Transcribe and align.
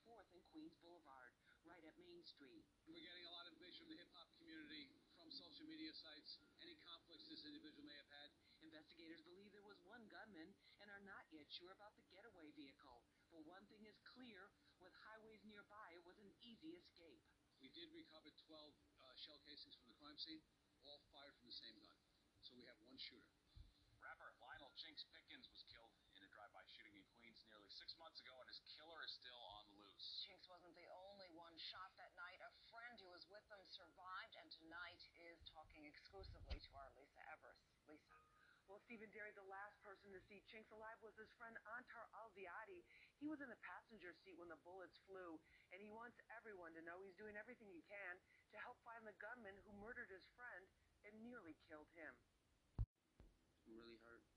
64th 0.00 0.32
and 0.32 0.40
Queens 0.48 0.72
Boulevard, 0.80 1.36
right 1.68 1.84
at 1.84 1.92
Main 2.00 2.24
Street. 2.24 2.64
We're 2.88 3.04
getting 3.04 3.28
a 3.28 3.32
lot 3.36 3.44
of 3.44 3.52
information 3.52 3.84
from 3.84 3.92
the 3.92 4.00
hip 4.00 4.08
hop 4.16 4.32
community, 4.40 4.88
from 5.20 5.28
social 5.28 5.68
media 5.68 5.92
sites, 5.92 6.40
any 6.64 6.72
conflicts 6.80 7.28
this 7.28 7.44
individual 7.44 7.84
may 7.84 8.00
have 8.00 8.08
had. 8.08 8.32
Investigators 8.64 9.20
believe 9.28 9.52
there 9.52 9.68
was 9.68 9.76
one 9.84 10.00
gunman 10.08 10.56
and 10.80 10.88
are 10.88 11.04
not 11.04 11.28
yet 11.28 11.44
sure 11.52 11.76
about 11.76 11.92
the 12.00 12.06
getaway 12.08 12.48
vehicle. 12.56 13.04
But 13.28 13.44
one 13.44 13.68
thing 13.68 13.84
is 13.84 14.00
clear 14.16 14.48
with 14.80 14.96
highways 15.04 15.44
nearby, 15.44 15.92
it 15.92 16.04
was 16.08 16.16
an 16.16 16.32
easy 16.40 16.80
escape. 16.80 17.20
We 17.60 17.68
did 17.76 17.92
recover 17.92 18.32
12 18.48 18.56
uh, 18.56 19.12
shell 19.20 19.36
casings 19.44 19.76
from 19.76 19.92
the 19.92 20.00
crime 20.00 20.16
scene, 20.16 20.40
all 20.88 21.04
fired 21.12 21.36
from 21.36 21.44
the 21.44 21.60
same 21.60 21.76
gun. 21.84 22.00
So 22.40 22.56
we 22.56 22.64
have 22.64 22.80
one 22.80 22.96
shooter. 22.96 23.36
Rapper 24.00 24.32
Lionel 24.40 24.72
Chinx 24.80 25.04
Pickens 25.12 25.44
was 25.52 25.60
killed 25.68 25.92
in 26.16 26.24
a 26.24 26.30
drive-by 26.32 26.64
shooting 26.72 26.96
in 26.96 27.04
Queens 27.12 27.44
nearly 27.44 27.68
six 27.68 27.92
months 28.00 28.16
ago, 28.24 28.32
and 28.40 28.48
his 28.48 28.64
killer 28.72 29.04
is 29.04 29.12
still 29.12 29.36
on 29.60 29.68
the 29.68 29.76
loose. 29.76 30.24
Chinx 30.24 30.48
wasn't 30.48 30.72
the 30.72 30.88
only 30.88 31.28
one 31.36 31.52
shot 31.60 31.92
that 32.00 32.16
night. 32.16 32.40
A 32.40 32.52
friend 32.72 32.96
who 33.04 33.12
was 33.12 33.28
with 33.28 33.44
them 33.52 33.60
survived, 33.68 34.34
and 34.40 34.48
tonight 34.48 35.00
is 35.80 35.96
talking 35.96 35.96
exclusively 35.96 36.60
to 36.60 36.72
our 36.76 36.92
Lisa 36.92 37.24
Evers. 37.32 37.56
Lisa. 37.88 38.20
Well, 38.68 38.84
Stephen 38.84 39.08
Derry, 39.16 39.32
the 39.32 39.48
last 39.48 39.80
person 39.80 40.12
to 40.12 40.20
see 40.28 40.44
Chinx 40.44 40.68
alive 40.76 41.00
was 41.00 41.16
his 41.16 41.32
friend 41.40 41.56
Antar 41.72 42.04
Al-Ziadi. 42.20 42.84
He 43.16 43.26
was 43.26 43.40
in 43.40 43.48
the 43.48 43.58
passenger 43.64 44.12
seat 44.12 44.36
when 44.36 44.52
the 44.52 44.60
bullets 44.60 45.00
flew, 45.08 45.40
and 45.72 45.80
he 45.80 45.88
wants 45.88 46.20
everyone 46.36 46.76
to 46.76 46.84
know 46.84 47.00
he's 47.00 47.16
doing 47.16 47.32
everything 47.32 47.72
he 47.72 47.80
can 47.88 48.20
to 48.52 48.60
help 48.60 48.76
find 48.84 49.08
the 49.08 49.16
gunman 49.16 49.56
who 49.64 49.72
murdered 49.80 50.12
his 50.12 50.28
friend 50.36 50.68
and 51.08 51.16
nearly 51.24 51.56
killed 51.64 51.88
him. 51.96 52.12
I'm 53.64 53.72
really 53.74 53.98
hurt. 54.04 54.28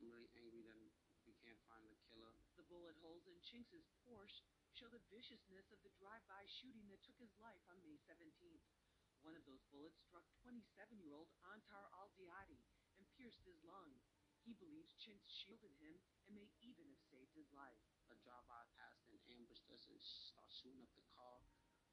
I'm 0.00 0.08
really 0.08 0.32
angry 0.40 0.64
that 0.64 0.80
we 1.28 1.36
can't 1.44 1.60
find 1.68 1.84
the 1.84 2.00
killer. 2.08 2.32
The 2.56 2.64
bullet 2.66 2.96
holes 3.04 3.28
in 3.28 3.36
Chinx's 3.44 3.84
Porsche 4.08 4.40
show 4.72 4.88
the 4.88 5.04
viciousness 5.12 5.68
of 5.68 5.78
the 5.84 5.92
drive-by 6.00 6.48
shooting 6.48 6.88
that 6.88 7.04
took 7.04 7.20
his 7.20 7.36
life 7.36 7.60
on 7.68 7.76
May 7.84 8.00
17th. 8.08 8.79
One 9.20 9.36
of 9.36 9.44
those 9.44 9.60
bullets 9.68 10.00
struck 10.00 10.24
27-year-old 10.40 11.28
Antar 11.44 11.92
Al-Ziadi 11.92 12.64
and 12.96 13.04
pierced 13.20 13.44
his 13.44 13.60
lung. 13.60 14.00
He 14.40 14.56
believes 14.56 14.96
Chinx 14.96 15.28
shielded 15.28 15.76
him 15.76 16.00
and 16.24 16.32
may 16.32 16.48
even 16.64 16.88
have 16.88 17.04
saved 17.04 17.36
his 17.36 17.52
life. 17.52 17.76
A 18.08 18.16
drive-by 18.16 18.64
passed 18.80 19.04
and 19.12 19.20
ambushed 19.28 19.68
us 19.68 19.84
and 19.92 20.00
started 20.00 20.48
shooting 20.48 20.80
up 20.80 20.92
the 20.96 21.04
car. 21.12 21.44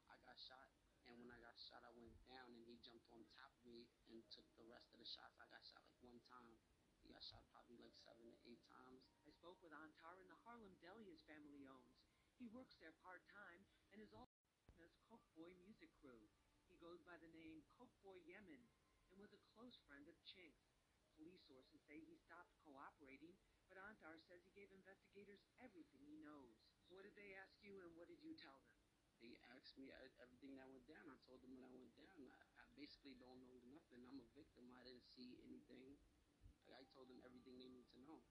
I 0.08 0.16
got 0.24 0.40
shot, 0.40 0.72
and 1.04 1.20
when 1.20 1.28
I 1.28 1.36
got 1.44 1.60
shot, 1.60 1.84
I 1.84 1.92
went 1.92 2.16
down, 2.24 2.48
and 2.56 2.64
he 2.64 2.80
jumped 2.80 3.12
on 3.12 3.28
top 3.36 3.52
of 3.52 3.64
me 3.68 3.92
and 4.08 4.24
took 4.32 4.48
the 4.56 4.64
rest 4.64 4.88
of 4.96 4.98
the 4.98 5.08
shots. 5.08 5.36
I 5.36 5.46
got 5.52 5.60
shot 5.68 5.84
like 5.84 6.00
one 6.00 6.24
time. 6.32 6.56
He 7.04 7.12
got 7.12 7.20
shot 7.20 7.44
probably 7.52 7.76
like 7.76 7.92
seven 7.92 8.24
to 8.32 8.38
eight 8.48 8.64
times. 8.64 9.04
I 9.28 9.30
spoke 9.30 9.60
with 9.60 9.76
Antar 9.76 10.16
in 10.16 10.32
the 10.32 10.40
Harlem 10.48 10.80
deli 10.80 11.04
his 11.04 11.20
family 11.28 11.68
owns. 11.68 12.00
He 12.40 12.48
works 12.48 12.80
there 12.80 12.96
part-time 13.04 13.68
and 13.92 14.00
is 14.00 14.16
also 14.16 14.48
in 14.72 14.80
his 14.80 14.96
Coke 15.04 15.28
Boy 15.36 15.52
music 15.60 15.92
crew. 16.00 16.32
Goes 16.78 17.02
by 17.02 17.18
the 17.18 17.34
name 17.34 17.66
Coke 17.74 17.90
Boy 18.06 18.22
Yemen 18.22 18.62
and 19.10 19.18
was 19.18 19.34
a 19.34 19.42
close 19.50 19.74
friend 19.90 20.06
of 20.06 20.14
Chinx. 20.22 20.54
Police 21.18 21.42
sources 21.42 21.82
say 21.82 21.98
he 21.98 22.14
stopped 22.14 22.54
cooperating, 22.62 23.34
but 23.66 23.82
Antar 23.82 24.14
says 24.22 24.46
he 24.46 24.54
gave 24.54 24.70
investigators 24.70 25.42
everything 25.58 26.06
he 26.06 26.22
knows. 26.22 26.62
What 26.86 27.02
did 27.02 27.18
they 27.18 27.34
ask 27.34 27.58
you 27.66 27.82
and 27.82 27.98
what 27.98 28.06
did 28.06 28.22
you 28.22 28.38
tell 28.38 28.54
them? 28.62 28.78
They 29.18 29.34
asked 29.58 29.74
me 29.74 29.90
everything 30.22 30.54
that 30.54 30.70
went 30.70 30.86
down. 30.86 31.10
I 31.10 31.18
told 31.26 31.42
them 31.42 31.58
what 31.58 31.66
I 31.66 31.74
went 31.74 31.90
down. 31.98 32.30
I, 32.30 32.62
I 32.62 32.64
basically 32.78 33.18
don't 33.18 33.42
know 33.42 33.58
nothing. 33.66 34.06
I'm 34.06 34.22
a 34.22 34.30
victim. 34.38 34.70
I 34.70 34.86
didn't 34.86 35.02
see 35.02 35.34
anything. 35.42 35.98
Like 36.62 36.78
I 36.78 36.86
told 36.94 37.10
them 37.10 37.18
everything 37.26 37.58
they 37.58 37.74
need 37.74 37.90
to 37.90 37.98
know. 38.06 38.22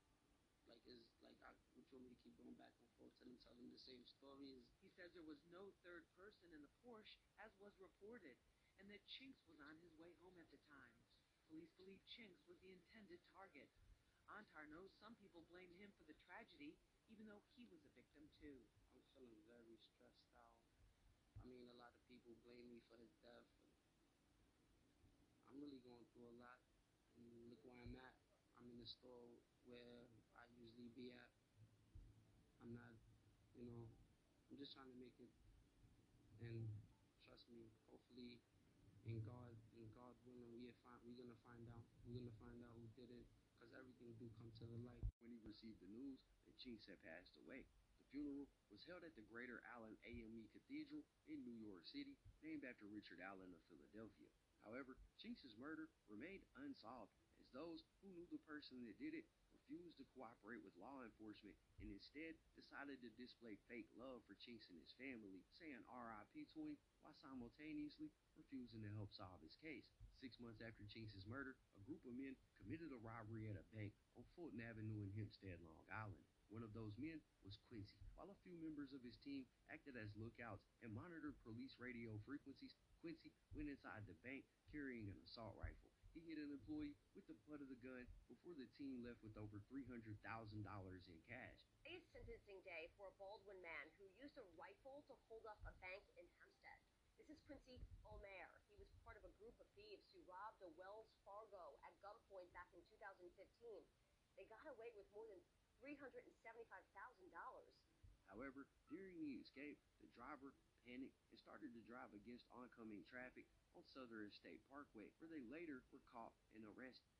Like 0.71 0.87
is 0.87 1.03
like 1.19 1.35
I, 1.43 1.51
what 1.75 1.83
you 1.91 1.99
want 1.99 2.07
me 2.07 2.15
to 2.15 2.23
keep 2.23 2.39
going 2.39 2.55
back 2.55 2.71
and 2.79 2.87
forth 2.95 3.11
to 3.19 3.27
them, 3.27 3.35
tell 3.43 3.59
them 3.59 3.67
the 3.67 3.79
same 3.79 4.07
stories? 4.07 4.71
Says 4.97 5.13
there 5.13 5.29
was 5.29 5.45
no 5.53 5.69
third 5.85 6.09
person 6.17 6.49
in 6.57 6.65
the 6.65 6.73
Porsche, 6.81 7.21
as 7.45 7.53
was 7.61 7.77
reported, 7.77 8.33
and 8.81 8.89
that 8.89 9.05
Chinx 9.05 9.45
was 9.45 9.61
on 9.61 9.77
his 9.77 9.93
way 9.93 10.17
home 10.17 10.33
at 10.41 10.49
the 10.49 10.57
time. 10.65 10.97
Police 11.45 11.69
believe 11.77 12.01
Chinx 12.09 12.41
was 12.49 12.57
the 12.65 12.73
intended 12.73 13.21
target. 13.29 13.69
Antar 14.25 14.65
knows 14.65 14.89
some 14.97 15.13
people 15.21 15.45
blame 15.53 15.69
him 15.77 15.93
for 16.01 16.03
the 16.09 16.17
tragedy, 16.25 16.81
even 17.13 17.29
though 17.29 17.45
he 17.53 17.69
was 17.69 17.85
a 17.85 17.93
victim 17.93 18.25
too. 18.41 18.57
I'm 18.89 19.05
feeling 19.13 19.37
very 19.45 19.77
stressed 19.77 20.25
out. 20.33 20.49
I 21.37 21.45
mean, 21.45 21.69
a 21.69 21.77
lot 21.77 21.93
of 21.93 22.01
people 22.09 22.33
blame 22.41 22.65
me 22.65 22.81
for 22.89 22.97
his 22.97 23.13
death. 23.21 23.45
I'm 25.45 25.61
really 25.61 25.77
going 25.85 26.09
through 26.09 26.25
a 26.25 26.37
lot, 26.41 26.57
and 27.21 27.53
look 27.53 27.61
where 27.61 27.77
I'm 27.77 27.93
at. 27.93 28.17
I'm 28.57 28.65
in 28.73 28.81
the 28.81 28.89
store 28.89 29.45
where 29.69 30.09
I 30.33 30.49
usually 30.57 30.89
be 30.97 31.13
at. 31.13 31.31
I'm 32.65 32.73
not, 32.73 32.97
you 33.53 33.61
know, 33.61 33.85
I'm 34.57 34.65
just 34.65 34.73
trying 34.73 34.89
to 34.89 34.97
make 34.97 35.13
it. 35.21 35.29
And 36.41 36.65
trust 37.21 37.45
me, 37.53 37.69
hopefully, 37.93 38.41
in 39.05 39.21
God, 39.21 39.53
in 39.77 39.85
God 39.93 40.17
willing, 40.25 40.49
we 40.57 40.73
find, 40.81 40.97
we're 41.05 41.13
gonna 41.13 41.37
find 41.45 41.61
out. 41.69 41.85
We're 42.09 42.17
gonna 42.17 42.33
find 42.41 42.57
out 42.65 42.73
who 42.73 42.89
did 42.97 43.13
it, 43.13 43.29
cause 43.61 43.69
everything 43.77 44.17
do 44.17 44.25
come 44.33 44.49
to 44.57 44.65
the 44.65 44.81
light. 44.81 45.05
When 45.21 45.29
he 45.29 45.37
received 45.45 45.77
the 45.77 45.93
news 45.93 46.25
that 46.49 46.57
Chinx 46.57 46.89
had 46.89 46.97
passed 47.05 47.37
away, 47.37 47.69
the 48.01 48.09
funeral 48.09 48.49
was 48.73 48.81
held 48.81 49.05
at 49.05 49.13
the 49.13 49.29
Greater 49.29 49.61
Allen 49.77 49.93
AME 50.09 50.49
Cathedral 50.49 51.05
in 51.29 51.45
New 51.45 51.53
York 51.53 51.85
City, 51.85 52.17
named 52.41 52.65
after 52.65 52.89
Richard 52.89 53.21
Allen 53.21 53.53
of 53.53 53.61
Philadelphia. 53.69 54.33
However, 54.65 54.97
Chinx's 55.21 55.53
murder 55.53 55.85
remained 56.09 56.49
unsolved 56.65 57.13
as 57.37 57.45
those 57.53 57.85
who 58.01 58.09
knew 58.09 58.25
the 58.33 58.41
person 58.49 58.89
that 58.89 58.97
did 58.97 59.13
it 59.13 59.29
cooperate 60.17 60.65
with 60.65 60.73
law 60.81 61.05
enforcement 61.05 61.53
and 61.77 61.93
instead 61.93 62.33
decided 62.57 62.97
to 63.05 63.13
display 63.13 63.53
fake 63.69 63.85
love 63.93 64.25
for 64.25 64.33
Chinx 64.33 64.65
and 64.73 64.81
his 64.81 64.89
family, 64.97 65.45
saying 65.53 65.77
RIP 65.85 66.49
to 66.57 66.61
him 66.65 66.75
while 67.05 67.13
simultaneously 67.13 68.09
refusing 68.33 68.81
to 68.81 68.89
help 68.97 69.13
solve 69.13 69.37
his 69.45 69.53
case. 69.61 69.85
Six 70.17 70.41
months 70.41 70.65
after 70.65 70.89
Chinx's 70.89 71.29
murder, 71.29 71.53
a 71.77 71.85
group 71.85 72.01
of 72.09 72.17
men 72.17 72.33
committed 72.57 72.89
a 72.89 72.97
robbery 73.05 73.45
at 73.45 73.61
a 73.61 73.69
bank 73.69 73.93
on 74.17 74.25
Fulton 74.33 74.57
Avenue 74.65 75.05
in 75.05 75.13
Hempstead, 75.13 75.61
Long 75.61 75.85
Island. 75.93 76.25
One 76.49 76.65
of 76.65 76.73
those 76.73 76.97
men 76.97 77.21
was 77.45 77.61
Quincy. 77.69 78.01
While 78.17 78.33
a 78.33 78.41
few 78.41 78.55
members 78.57 78.95
of 78.95 79.03
his 79.05 79.19
team 79.19 79.45
acted 79.69 79.99
as 79.99 80.17
lookouts 80.17 80.65
and 80.81 80.95
monitored 80.95 81.37
police 81.45 81.77
radio 81.77 82.17
frequencies, 82.25 82.73
Quincy 83.03 83.29
went 83.53 83.69
inside 83.69 84.07
the 84.09 84.17
bank 84.25 84.47
carrying 84.73 85.11
an 85.11 85.21
assault 85.21 85.53
rifle. 85.59 85.96
He 86.17 86.33
hit 86.33 86.41
an 86.41 86.49
employee 86.49 86.97
with 87.13 87.29
the 87.29 87.37
butt 87.45 87.61
of 87.61 87.69
the 87.69 87.77
gun 87.77 88.09
before 88.25 88.57
the 88.57 88.65
team 88.73 89.05
left 89.05 89.21
with 89.21 89.37
over 89.37 89.61
$300,000 89.69 90.17
in 90.17 91.17
cash. 91.29 91.61
It's 91.85 92.09
sentencing 92.09 92.65
day 92.65 92.89
for 92.97 93.05
a 93.05 93.17
Baldwin 93.21 93.61
man 93.61 93.85
who 94.01 94.09
used 94.17 94.33
a 94.33 94.49
rifle 94.57 95.05
to 95.05 95.13
hold 95.29 95.45
up 95.45 95.61
a 95.69 95.77
bank 95.77 96.01
in 96.17 96.25
Hempstead. 96.41 96.81
This 97.21 97.29
is 97.29 97.37
Quincy 97.45 97.77
Homer. 98.01 98.49
He 98.65 98.81
was 98.81 98.89
part 99.05 99.13
of 99.13 99.29
a 99.29 99.33
group 99.37 99.61
of 99.61 99.69
thieves 99.77 100.09
who 100.09 100.25
robbed 100.25 100.57
a 100.65 100.73
Wells 100.73 101.13
Fargo 101.21 101.77
at 101.85 101.93
gunpoint 102.01 102.49
back 102.49 102.73
in 102.73 102.81
2015. 102.89 103.37
They 104.41 104.49
got 104.49 104.65
away 104.73 104.89
with 104.97 105.05
more 105.13 105.29
than 105.29 105.37
$375,000. 105.85 106.57
However, 108.27 108.67
during 108.91 109.17
the 109.19 109.39
escape, 109.39 109.79
the 110.03 110.11
driver 110.11 110.53
panicked 110.83 111.19
and 111.31 111.39
started 111.39 111.71
to 111.75 111.83
drive 111.83 112.11
against 112.15 112.47
oncoming 112.51 113.03
traffic 113.07 113.47
on 113.75 113.83
Southern 113.83 114.31
State 114.31 114.63
Parkway, 114.71 115.11
where 115.19 115.31
they 115.31 115.43
later 115.47 115.83
were 115.91 116.03
caught 116.11 116.35
and 116.55 116.63
arrested. 116.63 117.11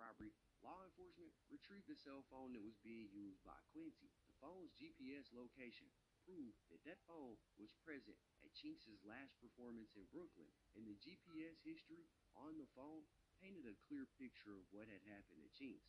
Robbery. 0.00 0.32
Law 0.64 0.80
enforcement 0.84 1.32
retrieved 1.48 1.88
the 1.88 1.96
cell 1.96 2.24
phone 2.28 2.52
that 2.52 2.64
was 2.64 2.76
being 2.84 3.08
used 3.12 3.40
by 3.44 3.56
Quincy. 3.72 4.12
The 4.28 4.36
phone's 4.40 4.72
GPS 4.76 5.32
location 5.32 5.88
proved 6.24 6.56
that 6.68 6.84
that 6.84 7.00
phone 7.08 7.40
was 7.56 7.72
present 7.80 8.16
at 8.44 8.52
Chinx's 8.52 9.00
last 9.04 9.36
performance 9.40 9.96
in 9.96 10.08
Brooklyn, 10.12 10.52
and 10.76 10.84
the 10.84 11.00
GPS 11.00 11.60
history 11.64 12.08
on 12.36 12.60
the 12.60 12.68
phone 12.76 13.08
painted 13.40 13.64
a 13.64 13.80
clear 13.88 14.04
picture 14.20 14.52
of 14.52 14.68
what 14.68 14.88
had 14.88 15.00
happened 15.08 15.40
to 15.44 15.52
Chinx. 15.52 15.80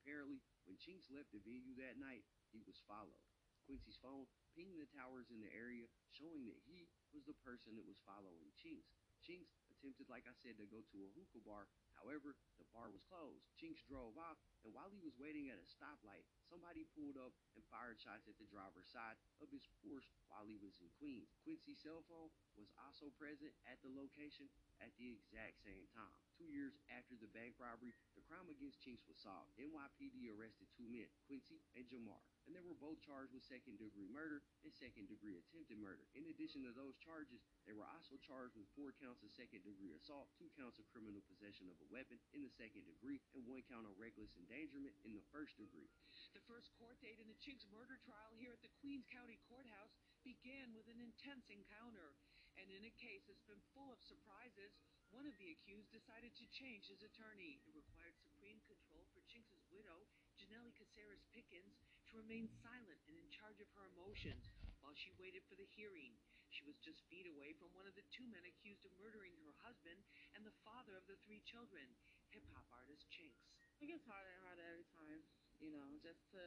Apparently, 0.00 0.40
when 0.68 0.76
Chinx 0.76 1.08
left 1.08 1.32
the 1.32 1.40
venue 1.44 1.76
that 1.80 1.96
night, 1.96 2.24
he 2.52 2.60
was 2.64 2.80
followed. 2.84 3.24
Quincy's 3.68 4.00
phone 4.00 4.24
pinged 4.56 4.80
the 4.80 4.88
towers 4.96 5.28
in 5.28 5.44
the 5.44 5.52
area, 5.52 5.84
showing 6.08 6.48
that 6.48 6.56
he 6.64 6.88
was 7.12 7.28
the 7.28 7.36
person 7.44 7.76
that 7.76 7.84
was 7.84 8.00
following 8.08 8.48
Chinx. 8.56 8.80
Chinx 9.20 9.44
attempted, 9.68 10.08
like 10.08 10.24
I 10.24 10.32
said, 10.40 10.56
to 10.56 10.64
go 10.72 10.80
to 10.80 10.98
a 11.04 11.12
hookah 11.12 11.44
bar. 11.44 11.68
However, 11.98 12.38
the 12.62 12.66
bar 12.70 12.90
was 12.94 13.02
closed. 13.10 13.42
Chinx 13.58 13.82
drove 13.86 14.14
off, 14.14 14.38
and 14.62 14.70
while 14.70 14.90
he 14.90 15.02
was 15.02 15.18
waiting 15.18 15.50
at 15.50 15.58
a 15.58 15.66
stoplight, 15.66 16.22
somebody 16.46 16.86
pulled 16.94 17.18
up 17.18 17.34
and 17.58 17.62
fired 17.70 17.98
shots 17.98 18.30
at 18.30 18.38
the 18.38 18.46
driver's 18.50 18.86
side 18.86 19.18
of 19.42 19.50
his 19.50 19.66
Porsche 19.82 20.14
while 20.30 20.46
he 20.46 20.58
was 20.62 20.78
in 20.78 20.90
Queens. 21.02 21.34
Quincy's 21.42 21.82
cell 21.82 22.06
phone 22.06 22.30
was 22.54 22.70
also 22.86 23.10
present 23.18 23.50
at 23.66 23.82
the 23.82 23.90
location 23.90 24.46
at 24.78 24.94
the 24.94 25.10
exact 25.10 25.58
same 25.58 25.90
time. 25.90 26.14
Two 26.38 26.46
years 26.54 26.78
after 26.94 27.18
the 27.18 27.30
bank 27.34 27.58
robbery, 27.58 27.90
the 28.14 28.22
crime 28.30 28.46
against 28.46 28.78
Chinx 28.78 29.02
was 29.10 29.18
solved. 29.18 29.50
NYPD 29.58 30.30
arrested 30.30 30.70
two 30.78 30.86
men, 30.86 31.10
Quincy 31.26 31.58
and 31.74 31.82
Jamar, 31.90 32.22
and 32.46 32.54
they 32.54 32.62
were 32.62 32.78
both 32.78 33.02
charged 33.02 33.34
with 33.34 33.42
second 33.42 33.74
degree 33.82 34.06
murder 34.06 34.46
and 34.62 34.70
second 34.70 35.10
degree 35.10 35.34
attempted 35.34 35.82
murder. 35.82 36.06
In 36.14 36.30
addition 36.30 36.62
to 36.62 36.72
those 36.72 36.94
charges, 37.02 37.42
they 37.66 37.74
were 37.74 37.86
also 37.90 38.14
charged 38.22 38.54
with 38.54 38.70
four 38.78 38.94
counts 39.02 39.26
of 39.26 39.34
second 39.34 39.66
degree 39.66 39.90
assault, 39.98 40.30
two 40.38 40.50
counts 40.54 40.78
of 40.78 40.86
criminal 40.94 41.26
possession 41.26 41.66
of 41.66 41.78
a 41.82 41.87
weapon 41.88 42.20
in 42.36 42.44
the 42.44 42.52
second 42.56 42.84
degree 42.84 43.20
and 43.34 43.44
one 43.48 43.64
count 43.68 43.88
of 43.88 43.96
reckless 43.96 44.32
endangerment 44.36 44.94
in 45.04 45.12
the 45.16 45.24
first 45.32 45.56
degree. 45.56 45.88
The 46.36 46.44
first 46.44 46.72
court 46.76 47.00
date 47.00 47.20
in 47.20 47.28
the 47.28 47.40
Chinx 47.40 47.64
murder 47.72 47.96
trial 48.04 48.32
here 48.36 48.52
at 48.52 48.62
the 48.64 48.72
Queens 48.80 49.08
County 49.08 49.40
Courthouse 49.48 49.92
began 50.22 50.72
with 50.76 50.86
an 50.92 51.00
intense 51.00 51.48
encounter. 51.48 52.16
And 52.58 52.68
in 52.74 52.82
a 52.84 52.94
case 52.98 53.22
that's 53.30 53.46
been 53.46 53.62
full 53.70 53.94
of 53.94 54.02
surprises, 54.02 54.74
one 55.14 55.24
of 55.24 55.36
the 55.40 55.54
accused 55.54 55.88
decided 55.94 56.34
to 56.36 56.46
change 56.52 56.90
his 56.90 57.00
attorney. 57.00 57.62
It 57.64 57.72
required 57.72 58.18
supreme 58.18 58.60
control 58.68 59.08
for 59.14 59.24
Chinx's 59.30 59.64
widow, 59.72 60.04
Janelle 60.36 60.74
Caceres 60.76 61.24
Pickens, 61.32 61.80
to 62.10 62.20
remain 62.20 62.50
silent 62.60 63.00
and 63.08 63.16
in 63.16 63.28
charge 63.32 63.62
of 63.62 63.70
her 63.78 63.88
emotions 63.94 64.52
while 64.82 64.96
she 64.98 65.14
waited 65.16 65.46
for 65.48 65.56
the 65.56 65.68
hearing. 65.72 66.12
She 66.48 66.64
was 66.64 66.80
just 66.80 67.04
feet 67.12 67.28
away 67.28 67.52
from 67.56 67.72
one 67.76 67.84
of 67.84 67.94
the 67.94 68.06
two 68.08 68.24
men 68.28 68.44
accused 68.48 68.84
of 68.88 68.92
murdering 68.96 69.36
her 69.44 69.54
husband 69.62 70.00
and 70.32 70.42
the 70.42 70.56
father 70.64 70.96
of 70.96 71.04
the 71.04 71.20
three 71.24 71.44
children, 71.44 71.84
hip 72.32 72.44
hop 72.52 72.66
artist 72.72 73.04
Chinx. 73.12 73.36
It 73.78 73.92
gets 73.92 74.08
harder 74.08 74.32
and 74.32 74.42
harder 74.42 74.66
every 74.66 74.88
time, 74.90 75.22
you 75.60 75.70
know, 75.70 75.86
just 76.02 76.24
to 76.34 76.42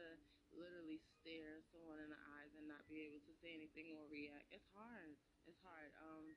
literally 0.52 1.00
stare 1.00 1.64
someone 1.72 1.96
in 2.02 2.12
the 2.12 2.22
eyes 2.36 2.52
and 2.58 2.68
not 2.68 2.84
be 2.90 3.00
able 3.08 3.24
to 3.24 3.34
say 3.40 3.56
anything 3.56 3.88
or 3.96 4.04
react. 4.10 4.52
It's 4.52 4.68
hard. 4.76 5.16
It's 5.48 5.62
hard. 5.64 5.96
Um, 5.96 6.36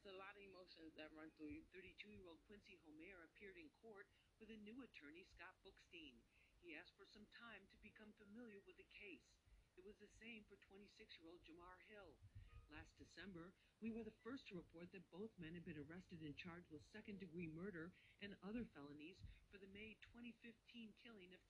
it's 0.00 0.08
a 0.08 0.16
lot 0.16 0.32
of 0.32 0.40
emotions 0.40 0.96
that 0.96 1.12
run 1.12 1.28
through 1.36 1.52
you. 1.52 1.60
32-year-old 1.76 2.40
Quincy 2.48 2.80
Homer 2.88 3.20
appeared 3.28 3.60
in 3.60 3.68
court 3.84 4.08
with 4.40 4.48
a 4.48 4.56
new 4.64 4.80
attorney, 4.80 5.28
Scott 5.28 5.52
Bookstein. 5.60 6.16
He 6.64 6.72
asked 6.72 6.96
for 6.96 7.04
some 7.04 7.28
time 7.36 7.68
to 7.68 7.76
become 7.84 8.16
familiar 8.16 8.64
with 8.64 8.80
the 8.80 8.88
case. 8.96 9.28
It 9.76 9.84
was 9.84 10.00
the 10.00 10.08
same 10.16 10.48
for 10.48 10.56
26-year-old 10.72 11.44
Jamar 11.44 11.76
Hill. 11.92 12.16
Last 12.70 12.94
December, 13.02 13.50
we 13.82 13.90
were 13.90 14.06
the 14.06 14.14
first 14.22 14.46
to 14.48 14.54
report 14.54 14.94
that 14.94 15.10
both 15.10 15.34
men 15.42 15.58
had 15.58 15.66
been 15.66 15.82
arrested 15.82 16.22
and 16.22 16.38
charged 16.38 16.70
with 16.70 16.86
second-degree 16.94 17.50
murder 17.50 17.90
and 18.22 18.38
other 18.46 18.62
felonies 18.62 19.18
for 19.50 19.58
the 19.58 19.70
May 19.74 19.98
2015 20.14 20.94
killing 21.02 21.34
of 21.34 21.42